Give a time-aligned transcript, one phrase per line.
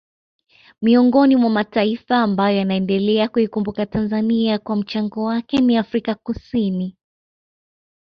[0.81, 6.97] Miongoni mwa mataifa ambayo yanaendelea kuikumbuka Tanzania kwa mchango wake ni Afrika Kusini